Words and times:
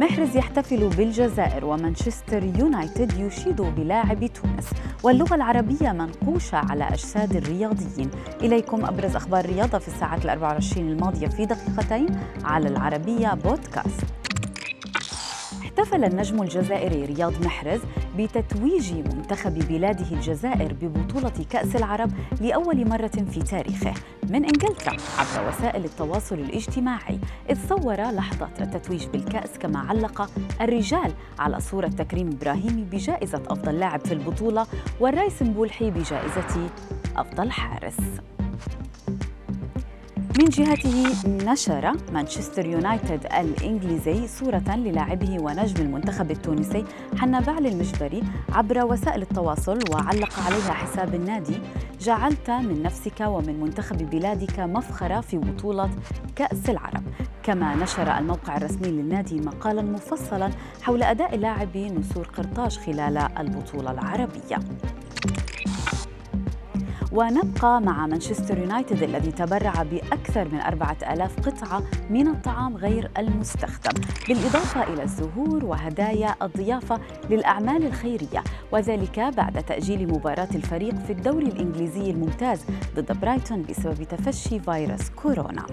محرز 0.00 0.36
يحتفل 0.36 0.88
بالجزائر 0.88 1.64
ومانشستر 1.64 2.42
يونايتد 2.42 3.12
يشيد 3.18 3.62
بلاعب 3.62 4.26
تونس. 4.26 4.70
واللغة 5.02 5.34
العربية 5.34 5.92
منقوشة 5.92 6.58
على 6.58 6.88
أجساد 6.88 7.36
الرياضيين. 7.36 8.10
إليكم 8.42 8.84
أبرز 8.84 9.16
أخبار 9.16 9.44
الرياضة 9.44 9.78
في 9.78 9.88
الساعات 9.88 10.24
الأربع 10.24 10.48
والعشرين 10.48 10.88
الماضية 10.88 11.26
في 11.26 11.46
دقيقتين 11.46 12.06
على 12.44 12.68
العربية 12.68 13.34
بودكاست. 13.34 14.17
احتفل 15.78 16.04
النجم 16.04 16.42
الجزائري 16.42 17.04
رياض 17.04 17.44
محرز 17.46 17.80
بتتويج 18.16 18.92
منتخب 18.92 19.58
بلاده 19.58 20.12
الجزائر 20.12 20.72
ببطولة 20.72 21.32
كأس 21.50 21.76
العرب 21.76 22.10
لأول 22.40 22.88
مرة 22.88 23.24
في 23.30 23.42
تاريخه. 23.42 23.94
من 24.30 24.44
إنجلترا 24.44 24.96
عبر 25.18 25.48
وسائل 25.48 25.84
التواصل 25.84 26.34
الاجتماعي 26.34 27.18
إذ 27.50 27.58
صور 27.68 27.96
لحظة 27.96 28.48
التتويج 28.60 29.06
بالكأس 29.06 29.58
كما 29.58 29.78
علق 29.78 30.30
الرجال 30.60 31.12
على 31.38 31.60
صورة 31.60 31.88
تكريم 31.88 32.30
إبراهيمي 32.30 32.84
بجائزة 32.84 33.42
أفضل 33.48 33.78
لاعب 33.78 34.00
في 34.00 34.14
البطولة 34.14 34.66
والرئيس 35.00 35.42
مبولحي 35.42 35.90
بجائزة 35.90 36.70
أفضل 37.16 37.50
حارس. 37.50 37.96
من 40.38 40.44
جهته 40.44 41.26
نشر 41.26 41.92
مانشستر 42.12 42.66
يونايتد 42.66 43.26
الإنجليزي 43.26 44.26
صورة 44.28 44.76
للاعبه 44.76 45.36
ونجم 45.40 45.82
المنتخب 45.82 46.30
التونسي 46.30 46.84
حنبال 47.16 47.66
المجبري 47.66 48.22
عبر 48.52 48.86
وسائل 48.86 49.22
التواصل 49.22 49.78
وعلق 49.92 50.40
عليها 50.46 50.72
حساب 50.72 51.14
النادي. 51.14 51.60
جعلت 52.00 52.50
من 52.50 52.82
نفسك 52.82 53.20
ومن 53.20 53.60
منتخب 53.60 54.10
بلادك 54.10 54.60
مفخرة 54.60 55.20
في 55.20 55.38
بطولة 55.38 55.90
كأس 56.36 56.70
العرب. 56.70 57.02
كما 57.42 57.74
نشر 57.74 58.18
الموقع 58.18 58.56
الرسمي 58.56 58.88
للنادي 58.88 59.40
مقالا 59.40 59.82
مفصلا 59.82 60.50
حول 60.82 61.02
أداء 61.02 61.36
لاعب 61.36 61.76
نسور 61.76 62.26
قرطاج 62.26 62.78
خلال 62.78 63.16
البطولة 63.38 63.90
العربية. 63.90 64.58
ونبقى 67.12 67.80
مع 67.80 68.06
مانشستر 68.06 68.58
يونايتد 68.58 69.02
الذي 69.02 69.32
تبرع 69.32 69.82
بأكثر 69.82 70.48
من 70.48 70.60
أربعة 70.60 70.96
ألاف 71.12 71.36
قطعة 71.40 71.82
من 72.10 72.28
الطعام 72.28 72.76
غير 72.76 73.10
المستخدم. 73.18 74.02
بالإضافة 74.28 74.82
إلى 74.82 75.02
الزهور 75.02 75.64
وهدايا 75.64 76.34
الضيافة 76.42 77.00
للأعمال 77.30 77.86
الخيرية 77.86 78.44
وذلك 78.72 79.20
بعد 79.20 79.62
تأجيل 79.64 80.08
مباراة 80.08 80.48
الفريق 80.54 80.94
في 80.94 81.12
الدوري 81.12 81.46
الإنجليزي 81.46 82.10
الممتاز 82.10 82.64
ضد 82.96 83.20
برايتون 83.20 83.62
بسبب 83.62 84.02
تفشي 84.02 84.60
فيروس 84.60 85.10
كورونا. 85.10 85.66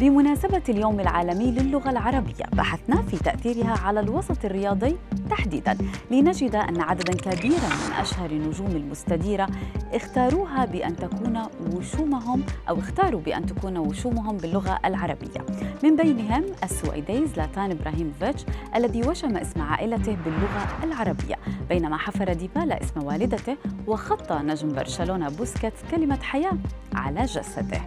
بمناسبة 0.00 0.62
اليوم 0.68 1.00
العالمي 1.00 1.50
للغة 1.50 1.90
العربية 1.90 2.44
بحثنا 2.52 3.02
في 3.02 3.16
تأثيرها 3.16 3.78
على 3.84 4.00
الوسط 4.00 4.44
الرياضي 4.44 4.96
تحديدا 5.30 5.78
لنجد 6.10 6.54
أن 6.54 6.80
عددا 6.80 7.12
كبيرا 7.12 7.68
من 7.68 7.92
أشهر 8.00 8.30
النجوم 8.30 8.70
المستديرة 8.70 9.48
اختاروها 9.92 10.64
بأن 10.64 10.96
تكون 10.96 11.42
وشومهم 11.72 12.42
أو 12.68 12.78
اختاروا 12.78 13.20
بأن 13.20 13.46
تكون 13.46 13.76
وشومهم 13.76 14.36
باللغة 14.36 14.78
العربية. 14.84 15.46
من 15.84 15.96
بينهم 15.96 16.44
السويدي 16.64 17.26
زلاتان 17.26 17.70
إبراهيموفيتش 17.70 18.44
الذي 18.76 19.08
وشم 19.08 19.36
اسم 19.36 19.62
عائلته 19.62 20.16
باللغة 20.24 20.84
العربية 20.84 21.36
بينما 21.68 21.96
حفر 21.96 22.32
ديبالا 22.32 22.82
اسم 22.82 23.02
والدته 23.02 23.56
وخط 23.86 24.32
نجم 24.32 24.68
برشلونة 24.68 25.28
بوسكيتس 25.28 25.78
كلمة 25.90 26.18
حياة 26.22 26.58
على 26.94 27.24
جسده. 27.24 27.80